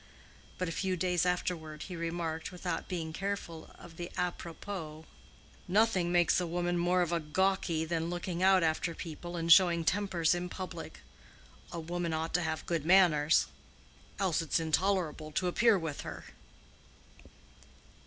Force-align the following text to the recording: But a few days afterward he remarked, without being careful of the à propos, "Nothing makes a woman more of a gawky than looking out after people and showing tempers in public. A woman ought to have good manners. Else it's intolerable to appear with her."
But 0.57 0.67
a 0.67 0.71
few 0.71 0.97
days 0.97 1.27
afterward 1.27 1.83
he 1.83 1.95
remarked, 1.95 2.51
without 2.51 2.87
being 2.87 3.13
careful 3.13 3.69
of 3.77 3.97
the 3.97 4.09
à 4.17 4.35
propos, 4.35 5.05
"Nothing 5.67 6.11
makes 6.11 6.39
a 6.41 6.47
woman 6.47 6.75
more 6.75 7.03
of 7.03 7.11
a 7.11 7.19
gawky 7.19 7.85
than 7.85 8.09
looking 8.09 8.41
out 8.41 8.63
after 8.63 8.95
people 8.95 9.35
and 9.35 9.51
showing 9.53 9.85
tempers 9.85 10.33
in 10.33 10.49
public. 10.49 11.01
A 11.71 11.79
woman 11.79 12.13
ought 12.13 12.33
to 12.33 12.41
have 12.41 12.65
good 12.65 12.83
manners. 12.83 13.45
Else 14.17 14.41
it's 14.41 14.59
intolerable 14.59 15.31
to 15.33 15.45
appear 15.47 15.77
with 15.77 16.01
her." 16.01 16.25